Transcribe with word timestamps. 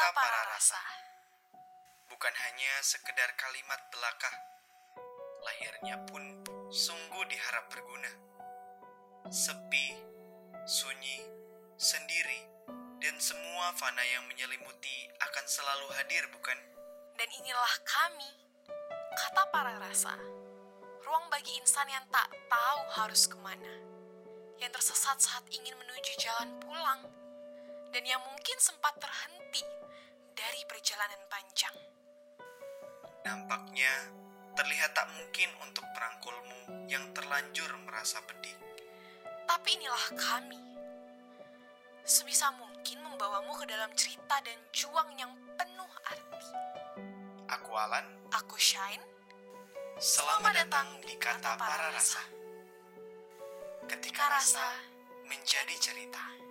Kata 0.00 0.16
para 0.16 0.42
rasa. 0.56 0.80
Bukan 2.08 2.32
hanya 2.32 2.72
sekedar 2.80 3.36
kalimat 3.36 3.76
belaka, 3.92 4.32
lahirnya 5.44 6.00
pun 6.08 6.40
sungguh 6.72 7.20
diharap 7.28 7.68
berguna. 7.68 8.08
Sepi, 9.28 10.00
sunyi, 10.64 11.20
sendiri, 11.76 12.48
dan 12.96 13.12
semua 13.20 13.76
fana 13.76 14.00
yang 14.08 14.24
menyelimuti 14.24 15.12
akan 15.20 15.44
selalu 15.44 15.92
hadir, 15.92 16.24
bukan? 16.32 16.56
Dan 17.20 17.28
inilah 17.36 17.74
kami, 17.84 18.32
kata 19.20 19.52
para 19.52 19.76
rasa. 19.84 20.16
Ruang 21.04 21.28
bagi 21.28 21.60
insan 21.60 21.92
yang 21.92 22.08
tak 22.08 22.32
tahu 22.48 22.80
harus 23.04 23.28
ke 23.28 23.36
mana. 23.44 23.76
Yang 24.64 24.80
tersesat 24.80 25.20
saat 25.20 25.44
ingin 25.52 25.76
menuju 25.76 26.16
jalan 26.16 26.56
pulang. 26.56 27.19
Dan 27.90 28.06
yang 28.06 28.22
mungkin 28.22 28.56
sempat 28.62 28.94
terhenti 29.02 29.66
dari 30.30 30.62
perjalanan 30.70 31.18
panjang. 31.26 31.74
Nampaknya 33.26 33.90
terlihat 34.54 34.94
tak 34.94 35.10
mungkin 35.18 35.50
untuk 35.58 35.82
merangkulmu 35.90 36.86
yang 36.86 37.02
terlanjur 37.10 37.66
merasa 37.82 38.22
pedih. 38.22 38.54
Tapi 39.42 39.68
inilah 39.74 40.06
kami. 40.14 40.60
Sebisa 42.06 42.54
mungkin 42.54 43.02
membawamu 43.02 43.58
ke 43.58 43.66
dalam 43.66 43.90
cerita 43.98 44.38
dan 44.42 44.58
juang 44.70 45.10
yang 45.18 45.34
penuh 45.58 45.92
arti. 46.06 46.50
Aku 47.50 47.74
Alan, 47.74 48.06
Aku 48.30 48.54
Shine, 48.54 49.02
selamat 49.98 50.54
datang 50.54 50.86
di 51.02 51.18
Kata 51.18 51.58
Para 51.58 51.90
Rasa. 51.90 52.22
Ketika 53.90 54.30
rasa 54.30 54.78
menjadi 55.26 55.74
cerita. 55.78 56.49